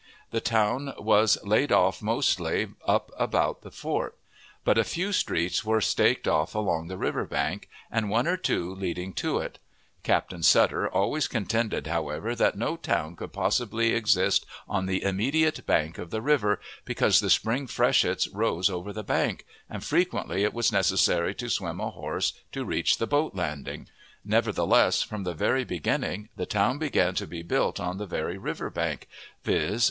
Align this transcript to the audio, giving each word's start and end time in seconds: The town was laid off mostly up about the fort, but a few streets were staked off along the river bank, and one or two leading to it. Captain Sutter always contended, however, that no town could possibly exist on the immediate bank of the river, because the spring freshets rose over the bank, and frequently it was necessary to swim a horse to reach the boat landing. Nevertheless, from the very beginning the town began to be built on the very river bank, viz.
The 0.31 0.41
town 0.41 0.95
was 0.97 1.37
laid 1.45 1.71
off 1.71 2.01
mostly 2.01 2.69
up 2.87 3.11
about 3.19 3.61
the 3.61 3.69
fort, 3.69 4.17
but 4.63 4.79
a 4.79 4.83
few 4.83 5.11
streets 5.11 5.63
were 5.63 5.79
staked 5.79 6.27
off 6.27 6.55
along 6.55 6.87
the 6.87 6.97
river 6.97 7.23
bank, 7.23 7.69
and 7.91 8.09
one 8.09 8.25
or 8.27 8.35
two 8.35 8.73
leading 8.73 9.13
to 9.21 9.37
it. 9.37 9.59
Captain 10.01 10.41
Sutter 10.41 10.89
always 10.89 11.27
contended, 11.27 11.85
however, 11.85 12.33
that 12.33 12.57
no 12.57 12.77
town 12.77 13.15
could 13.15 13.31
possibly 13.31 13.93
exist 13.93 14.47
on 14.67 14.87
the 14.87 15.03
immediate 15.03 15.67
bank 15.67 15.99
of 15.99 16.09
the 16.09 16.23
river, 16.23 16.59
because 16.83 17.19
the 17.19 17.29
spring 17.29 17.67
freshets 17.67 18.27
rose 18.27 18.71
over 18.71 18.91
the 18.91 19.03
bank, 19.03 19.45
and 19.69 19.83
frequently 19.85 20.43
it 20.43 20.51
was 20.51 20.71
necessary 20.71 21.35
to 21.35 21.47
swim 21.47 21.79
a 21.79 21.91
horse 21.91 22.33
to 22.51 22.65
reach 22.65 22.97
the 22.97 23.05
boat 23.05 23.35
landing. 23.35 23.87
Nevertheless, 24.25 25.03
from 25.03 25.25
the 25.25 25.35
very 25.35 25.63
beginning 25.63 26.29
the 26.35 26.47
town 26.47 26.79
began 26.79 27.13
to 27.13 27.27
be 27.27 27.43
built 27.43 27.79
on 27.79 27.99
the 27.99 28.07
very 28.07 28.39
river 28.39 28.71
bank, 28.71 29.07
viz. 29.43 29.79